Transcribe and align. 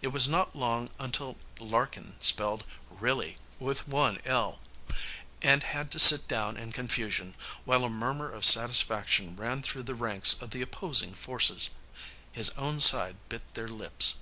It 0.00 0.08
was 0.08 0.26
not 0.30 0.56
long 0.56 0.88
until 0.98 1.36
Larkin 1.60 2.16
spelled 2.18 2.64
"really" 2.88 3.36
with 3.58 3.86
one 3.86 4.18
l, 4.24 4.60
and 5.42 5.62
had 5.62 5.90
to 5.90 5.98
sit 5.98 6.26
down 6.26 6.56
in 6.56 6.72
confusion, 6.72 7.34
while 7.66 7.84
a 7.84 7.90
murmur 7.90 8.32
of 8.32 8.46
satisfaction 8.46 9.36
ran 9.36 9.60
through 9.60 9.82
the 9.82 9.94
ranks 9.94 10.40
of 10.40 10.52
the 10.52 10.62
opposing 10.62 11.12
forces. 11.12 11.68
His 12.32 12.48
own 12.56 12.80
side 12.80 13.16
bit 13.28 13.42
their 13.52 13.68
lips. 13.68 14.14